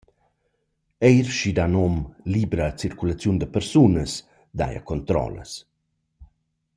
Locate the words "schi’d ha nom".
1.37-1.97